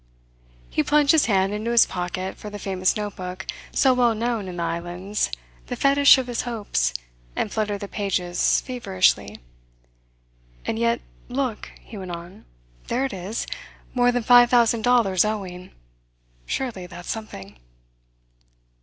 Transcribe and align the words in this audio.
He 0.71 0.81
plunged 0.81 1.11
his 1.11 1.27
hand 1.27 1.53
into 1.53 1.69
his 1.69 1.85
pocket 1.85 2.35
for 2.35 2.49
the 2.49 2.57
famous 2.57 2.95
notebook 2.97 3.45
so 3.71 3.93
well 3.93 4.15
known 4.15 4.47
in 4.47 4.57
the 4.57 4.63
islands, 4.63 5.29
the 5.67 5.75
fetish 5.75 6.17
of 6.17 6.25
his 6.25 6.41
hopes, 6.41 6.91
and 7.35 7.51
fluttered 7.51 7.81
the 7.81 7.87
pages 7.87 8.61
feverishly. 8.61 9.37
"And 10.65 10.79
yet 10.79 11.01
look," 11.29 11.69
he 11.81 11.99
went 11.99 12.09
on. 12.09 12.45
"There 12.87 13.05
it 13.05 13.13
is 13.13 13.45
more 13.93 14.11
than 14.11 14.23
five 14.23 14.49
thousand 14.49 14.81
dollars 14.83 15.23
owing. 15.23 15.69
Surely 16.47 16.87
that's 16.87 17.11
something." 17.11 17.59